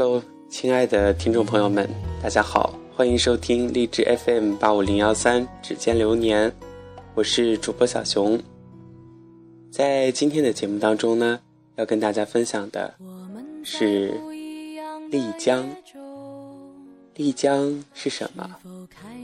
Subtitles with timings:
[0.00, 1.90] Hello，亲爱的听众朋友们，
[2.22, 6.52] 大家好，欢迎收听励志 FM 八五零幺三指尖流年，
[7.16, 8.40] 我是主播小熊。
[9.72, 11.40] 在今天的节目当中呢，
[11.74, 12.94] 要跟大家分享的
[13.64, 14.14] 是
[15.10, 15.68] 丽江。
[17.16, 18.48] 丽江是什么？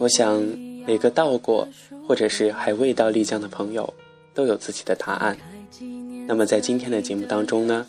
[0.01, 0.43] 我想
[0.85, 1.69] 每个到过
[2.05, 3.95] 或者是还未到丽江的朋友
[4.35, 5.39] 都有自己的答案。
[6.27, 7.87] 那么在今天的节目当中呢，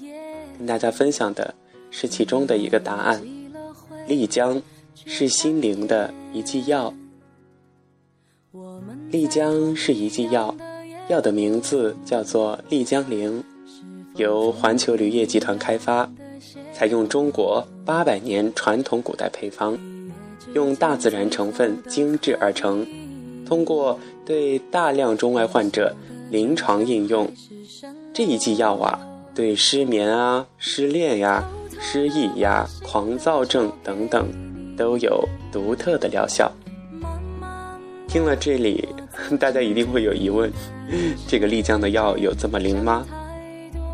[0.59, 1.51] 跟大家分享的。
[1.97, 3.21] 是其中的一个答案。
[4.05, 4.61] 丽江
[5.05, 6.93] 是心灵的一剂药。
[9.09, 10.53] 丽江是一剂药，
[11.07, 13.41] 药的名字叫做丽江灵，
[14.15, 16.11] 由环球铝业集团开发，
[16.73, 19.79] 采用中国八百年传统古代配方，
[20.53, 22.85] 用大自然成分精制而成，
[23.45, 25.95] 通过对大量中外患者
[26.29, 27.31] 临床应用，
[28.13, 28.99] 这一剂药啊，
[29.33, 31.49] 对失眠啊、失恋呀。
[31.87, 34.27] 失忆呀、狂躁症等等，
[34.75, 36.51] 都有独特的疗效。
[38.07, 38.89] 听了这里，
[39.39, 40.51] 大家一定会有疑问：
[41.27, 43.05] 这个丽江的药有这么灵吗？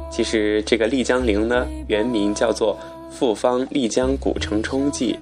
[0.10, 2.80] 其实，这个丽江灵呢，原名叫做
[3.12, 5.20] 复方丽江古城冲剂，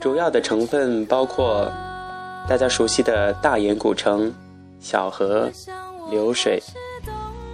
[0.00, 1.70] 主要的成分包括
[2.48, 4.34] 大家熟悉的大研古城、
[4.80, 5.48] 小河
[6.10, 6.60] 流水、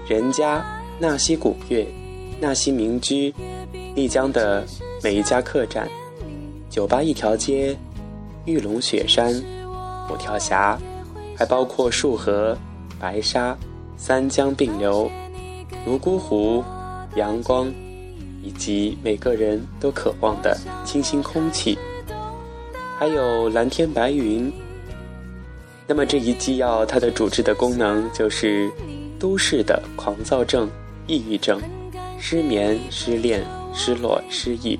[0.08, 0.64] 人家、
[0.98, 1.86] 纳西古月、
[2.40, 3.34] 纳西民居。
[3.96, 4.62] 丽江的
[5.02, 5.88] 每一家客栈、
[6.68, 7.74] 酒吧一条街、
[8.44, 9.34] 玉龙雪山、
[10.12, 10.78] 五条峡，
[11.34, 12.54] 还包括束河、
[13.00, 13.56] 白沙、
[13.96, 15.10] 三江并流、
[15.86, 16.62] 泸沽湖、
[17.14, 17.72] 阳光，
[18.42, 21.78] 以及每个人都渴望的清新空气，
[22.98, 24.52] 还有蓝天白云。
[25.86, 28.70] 那么这一剂药，它的主治的功能就是
[29.18, 30.68] 都市的狂躁症、
[31.06, 31.58] 抑郁症、
[32.20, 33.42] 失眠、失恋。
[33.76, 34.78] 失落、失忆，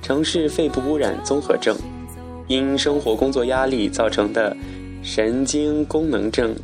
[0.00, 1.76] 城市肺部污染综合症，
[2.46, 4.56] 因生活工作压力造成的
[5.02, 6.54] 神经功能症、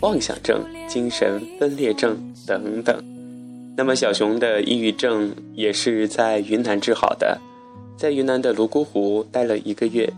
[0.00, 3.04] 妄想症、精神分裂症等等。
[3.76, 7.38] 那么小熊的抑郁症也是在云南治好的，
[7.98, 10.10] 在云南的泸沽湖待了一个月，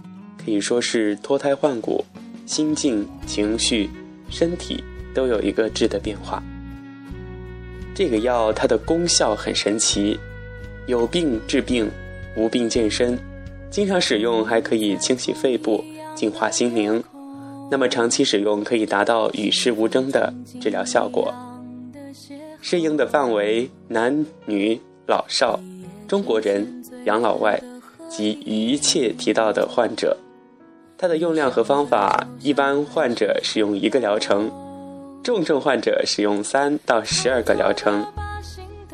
[0.43, 2.05] 可以说是脱胎换骨，
[2.47, 3.91] 心境、情绪、
[4.31, 4.83] 身体
[5.13, 6.41] 都有一个质的变化。
[7.93, 10.19] 这个药它的功效很神奇。
[10.87, 11.91] 有病治病，
[12.37, 13.19] 无病健身，
[13.71, 15.85] 经常使用还可以清洗肺部、
[16.15, 17.03] 净化心灵。
[17.71, 21.33] 那么长期使用可以达到与世无争的治疗效果。
[22.61, 25.59] 适应的范围男女老少、
[26.07, 27.61] 中国人、养老外
[28.09, 30.17] 及一切提到的患者。
[30.99, 34.51] 它的用量和方法，一般患者使用一个疗程，
[35.23, 38.05] 重症患者使用三到十二个疗程。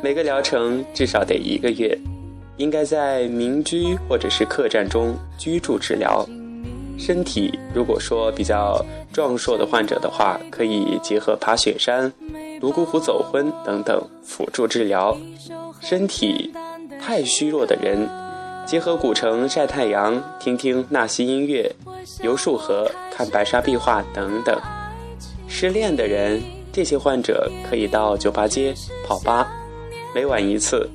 [0.00, 1.98] 每个疗程至少得一个月，
[2.56, 6.24] 应该在民居或者是客栈中居住治疗。
[6.96, 12.12] 身体如果说比较壮硕的患者的话，可以结合爬雪山、
[12.60, 15.16] 泸沽湖走婚等等辅助治疗。
[15.80, 16.52] 身体
[17.00, 18.08] 太虚弱的人，
[18.66, 21.72] 结合古城晒太阳、听听纳西音乐、
[22.22, 24.56] 游束河、看白沙壁画等等。
[25.48, 26.42] 失恋的人，
[26.72, 28.74] 这些患者可以到酒吧街
[29.06, 29.48] 泡吧。
[30.18, 30.90] 每晚一次，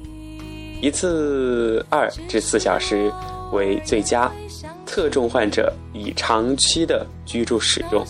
[0.82, 3.10] 一次二至四小时
[3.54, 4.30] 为最佳。
[4.86, 8.06] 特重患者以长期的居住使用。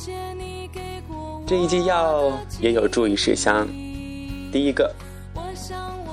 [1.45, 3.67] 这一剂药也有注意事项。
[4.51, 4.91] 第一个，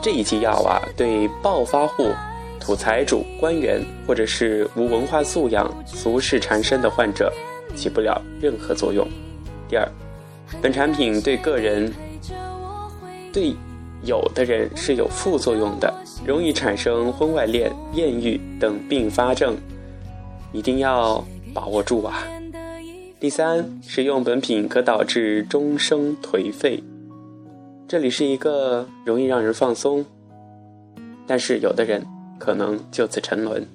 [0.02, 2.10] 这一剂药啊，对暴发户、
[2.60, 7.32] 土财主、官员或者是无文化素养、俗世缠身的患者
[7.74, 9.08] 起不了任何作用。
[9.66, 9.92] 第二，
[10.60, 11.90] 本产品对个人
[13.32, 13.56] 对。
[14.02, 15.92] 有的人是有副作用的，
[16.26, 19.56] 容易产生婚外恋、艳遇等并发症，
[20.52, 21.24] 一定要
[21.54, 22.26] 把握住啊！
[23.18, 26.82] 第三，使用本品可导致终生颓废，
[27.86, 30.04] 这里是一个容易让人放松，
[31.26, 32.02] 但是有的人
[32.38, 33.66] 可能就此沉沦。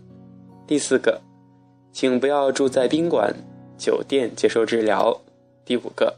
[0.66, 1.22] 第四个，
[1.92, 3.36] 请不要住在宾馆、
[3.78, 5.22] 酒店接受治疗。
[5.64, 6.16] 第五个，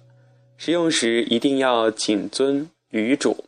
[0.56, 3.44] 使用时一定要谨遵铝嘱。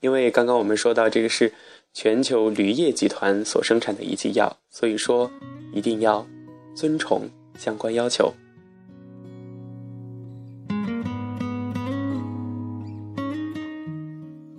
[0.00, 1.52] 因为刚刚我们说到这个是
[1.92, 5.30] 全球铝业集团所生产的一剂药，所以说
[5.74, 6.26] 一定要
[6.74, 8.32] 遵从相关要求。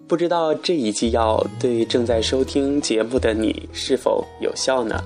[0.08, 5.02] 不知道这一剂药对正在收听节目的你是否有效呢？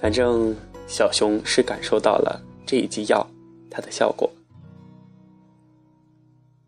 [0.00, 0.56] 反正
[0.88, 3.24] 小熊是感受到了这一剂药
[3.70, 4.28] 它的效果。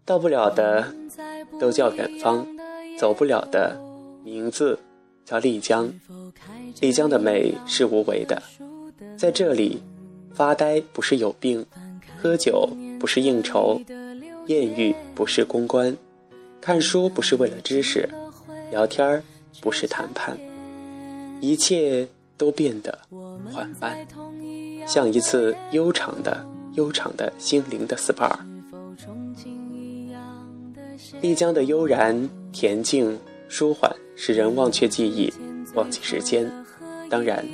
[0.05, 0.95] 到不了的
[1.59, 2.47] 都叫远方。
[2.99, 3.81] 走不了的
[4.25, 4.77] 名字
[5.25, 5.89] 叫丽江。
[6.81, 8.43] 丽江的美是无为的，
[9.17, 9.81] 在这里，
[10.35, 11.65] 发呆不是有病，
[12.21, 12.69] 喝酒
[12.99, 13.81] 不是应酬，
[14.49, 15.97] 艳遇不是公关，
[16.61, 18.09] 看书不是为了知识，
[18.73, 19.23] 聊天
[19.61, 20.37] 不是谈判，
[21.41, 22.99] 一切都变得
[23.53, 24.05] 缓慢，
[24.89, 28.37] 像一次悠长的、悠长的心灵的 SPA。
[31.21, 33.19] 丽江的悠然、恬静、
[33.49, 35.33] 舒缓，使人忘却记忆，
[35.75, 36.51] 忘记时间。
[37.11, 37.47] 当然，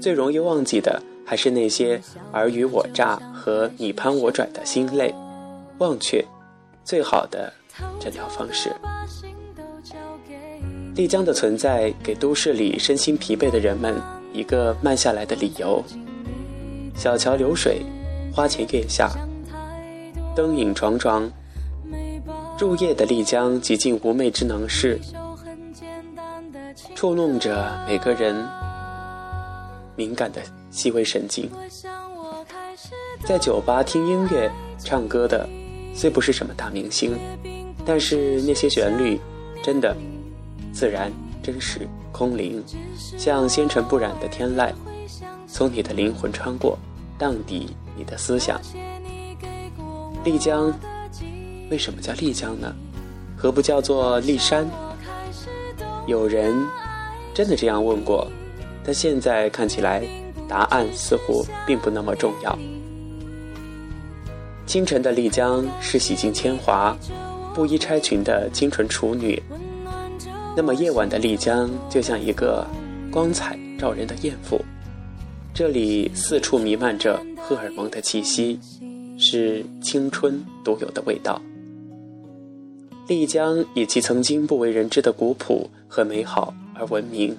[0.00, 2.00] 最容易忘记的还是那些
[2.32, 5.14] 尔虞我诈和你攀我拽的心累。
[5.78, 6.24] 忘却，
[6.84, 7.52] 最好的
[7.98, 8.70] 诊疗方式。
[10.94, 13.94] 丽江的存在，给都市里身心疲惫的人们
[14.32, 15.82] 一个慢下来的理由。
[16.94, 17.80] 小桥流水，
[18.34, 19.10] 花前月下，
[20.36, 21.30] 灯影幢幢。
[22.62, 24.96] 入夜的丽江，极尽妩媚之能事，
[26.94, 28.48] 触弄着每个人
[29.96, 31.50] 敏感的细微神经。
[33.24, 34.48] 在酒吧听音乐、
[34.78, 35.44] 唱歌的，
[35.92, 37.18] 虽不是什么大明星，
[37.84, 39.20] 但是那些旋律
[39.60, 39.96] 真的
[40.72, 41.10] 自然、
[41.42, 41.80] 真实、
[42.12, 42.62] 空灵，
[43.18, 44.72] 像纤尘不染的天籁，
[45.48, 46.78] 从你的灵魂穿过，
[47.18, 47.66] 荡涤
[47.96, 48.60] 你的思想。
[50.22, 50.72] 丽江。
[51.72, 52.70] 为什么叫丽江呢？
[53.34, 54.68] 何不叫做丽山？
[56.06, 56.54] 有人
[57.32, 58.30] 真的这样问过，
[58.84, 60.06] 但现在看起来，
[60.46, 62.58] 答案似乎并不那么重要。
[64.66, 66.94] 清晨的丽江是洗尽铅华、
[67.54, 69.42] 布衣钗裙的清纯处女，
[70.54, 72.66] 那么夜晚的丽江就像一个
[73.10, 74.60] 光彩照人的艳妇，
[75.54, 78.60] 这里四处弥漫着荷尔蒙的气息，
[79.18, 81.40] 是青春独有的味道。
[83.08, 87.36] 丽江以其曾经不为人知的古朴和美好而闻名。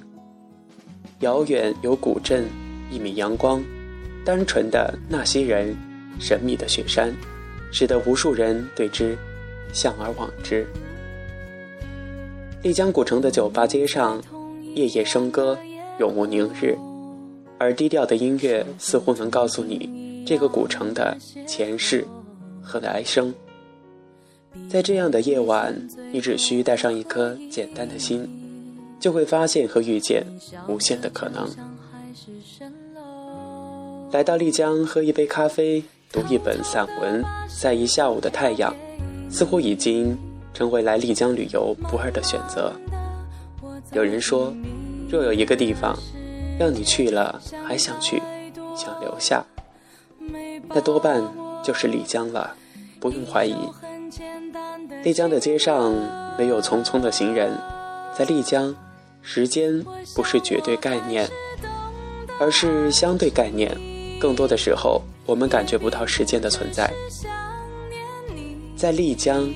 [1.22, 2.46] 遥远有古镇，
[2.92, 3.64] 一米阳光，
[4.26, 5.74] 单纯的纳西人，
[6.20, 7.16] 神秘的雪山，
[7.72, 9.18] 使得无数人对之
[9.72, 10.68] 向而往之。
[12.62, 14.22] 丽江古城的酒吧街上，
[14.76, 15.58] 夜夜笙歌，
[15.98, 16.78] 永无宁日，
[17.58, 21.18] 而低调的音乐似乎能告诉你这个古城的
[21.48, 22.06] 前世
[22.62, 23.34] 和来生。
[24.70, 28.28] 在这样的夜晚，你只需带上一颗简单的心，
[29.00, 30.26] 就会发现和遇见
[30.68, 31.50] 无限的可能。
[34.12, 38.76] 来到丽江，喝一杯咖啡，读一本散文，晒一下午的太阳，
[39.30, 40.18] 似乎已经
[40.54, 42.72] 成为来丽江旅游不二的选择。
[43.92, 44.54] 有人说，
[45.10, 45.98] 若有一个地方
[46.60, 48.22] 让你去了还想去，
[48.76, 49.44] 想留下，
[50.70, 51.22] 那多半
[51.64, 52.56] 就是丽江了，
[53.00, 53.56] 不用怀疑。
[55.04, 55.94] 丽江的街上
[56.38, 57.52] 没有匆匆的行人，
[58.18, 58.74] 在丽江，
[59.22, 59.84] 时间
[60.16, 61.30] 不是绝对概念，
[62.40, 63.76] 而是相对概念。
[64.20, 66.92] 更多的时候，我们感觉不到时间的存在。
[68.76, 69.50] 在丽江，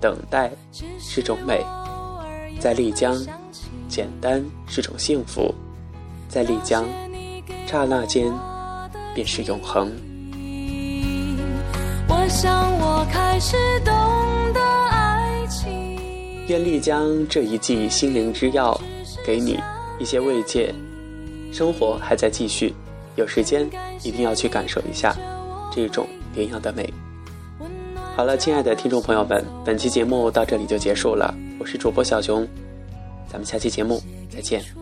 [0.00, 0.50] 等待
[0.98, 1.58] 是种美；
[2.58, 3.14] 在丽江，
[3.88, 5.54] 简单是种幸福；
[6.28, 6.86] 在丽江，
[7.66, 8.32] 刹那间
[9.14, 9.92] 便是永恒。
[12.08, 12.71] 我想
[16.52, 18.78] 愿丽江这一剂心灵之药，
[19.24, 19.58] 给你
[19.98, 20.70] 一些慰藉。
[21.50, 22.74] 生活还在继续，
[23.16, 23.66] 有时间
[24.02, 25.16] 一定要去感受一下
[25.74, 26.92] 这种别样的美。
[28.14, 31.34] 好了，亲爱的听众朋友们，本期节目到这里就结束了。
[31.58, 32.46] 我是主播小熊，
[33.30, 34.81] 咱们下期节目再见。